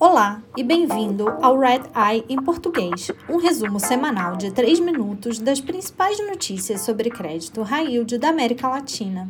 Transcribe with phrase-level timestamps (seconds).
[0.00, 5.60] Olá e bem-vindo ao Red Eye em português, um resumo semanal de 3 minutos das
[5.60, 9.28] principais notícias sobre crédito high yield da América Latina.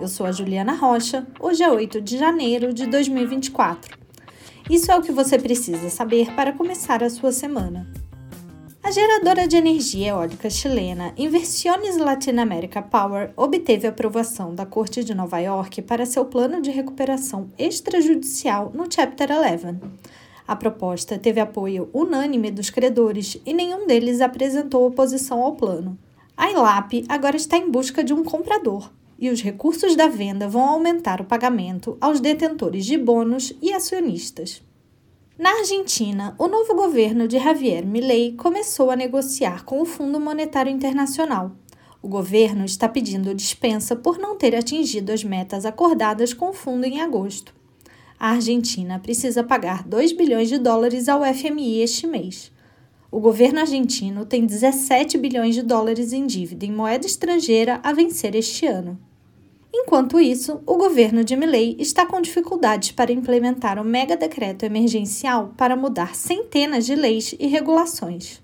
[0.00, 3.96] Eu sou a Juliana Rocha, hoje é 8 de janeiro de 2024.
[4.68, 7.86] Isso é o que você precisa saber para começar a sua semana.
[8.88, 15.14] A geradora de energia eólica chilena Inversiones Latin America Power obteve aprovação da Corte de
[15.14, 19.78] Nova York para seu plano de recuperação extrajudicial no Chapter 11.
[20.46, 25.98] A proposta teve apoio unânime dos credores e nenhum deles apresentou oposição ao plano.
[26.34, 30.66] A ILAP agora está em busca de um comprador e os recursos da venda vão
[30.66, 34.66] aumentar o pagamento aos detentores de bônus e acionistas.
[35.38, 40.72] Na Argentina, o novo governo de Javier Milei começou a negociar com o Fundo Monetário
[40.72, 41.52] Internacional.
[42.02, 46.86] O governo está pedindo dispensa por não ter atingido as metas acordadas com o fundo
[46.86, 47.54] em agosto.
[48.18, 52.50] A Argentina precisa pagar 2 bilhões de dólares ao FMI este mês.
[53.08, 58.34] O governo argentino tem 17 bilhões de dólares em dívida em moeda estrangeira a vencer
[58.34, 58.98] este ano.
[59.72, 65.52] Enquanto isso, o governo de Milley está com dificuldades para implementar o mega decreto emergencial
[65.56, 68.40] para mudar centenas de leis e regulações.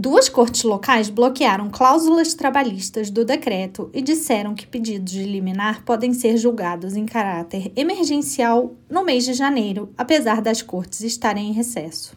[0.00, 6.12] Duas cortes locais bloquearam cláusulas trabalhistas do decreto e disseram que pedidos de liminar podem
[6.14, 12.16] ser julgados em caráter emergencial no mês de janeiro, apesar das cortes estarem em recesso.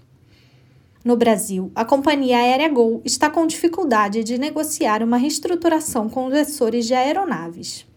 [1.03, 6.33] No Brasil, a companhia aérea Gol está com dificuldade de negociar uma reestruturação com os
[6.33, 7.87] gestores de aeronaves.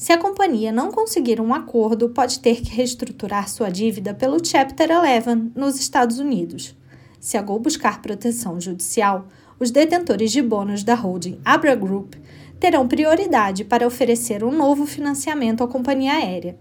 [0.00, 4.88] Se a companhia não conseguir um acordo, pode ter que reestruturar sua dívida pelo Chapter
[4.90, 6.74] 11 nos Estados Unidos.
[7.20, 9.28] Se a Gol buscar proteção judicial,
[9.58, 12.14] os detentores de bônus da holding Abra Group
[12.58, 16.58] terão prioridade para oferecer um novo financiamento à companhia aérea.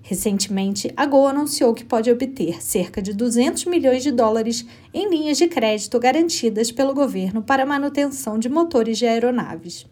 [0.00, 5.36] Recentemente, a Gol anunciou que pode obter cerca de 200 milhões de dólares em linhas
[5.36, 9.86] de crédito garantidas pelo governo para manutenção de motores de aeronaves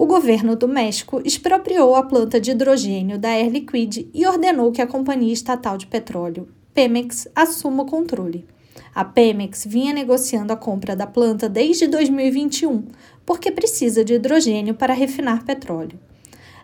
[0.00, 4.80] o governo do México expropriou a planta de hidrogênio da Air Liquide e ordenou que
[4.80, 8.46] a companhia estatal de petróleo, Pemex, assuma o controle.
[8.94, 12.86] A Pemex vinha negociando a compra da planta desde 2021,
[13.26, 16.00] porque precisa de hidrogênio para refinar petróleo.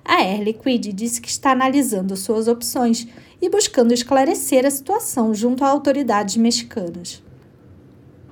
[0.02, 3.06] A Air Liquide disse que está analisando suas opções
[3.38, 7.22] e buscando esclarecer a situação junto a autoridades mexicanas.